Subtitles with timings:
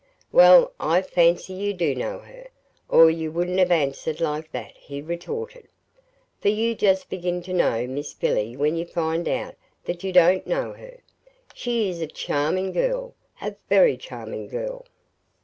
[0.31, 2.47] "Well, I fancy you DO know her,
[2.89, 5.67] or you wouldn't have answered like that," he retorted.
[6.39, 9.53] "For you just begin to know Miss Billy when you find out
[9.85, 10.97] that you DON'T know her.
[11.53, 14.85] She is a charming girl a very charming girl."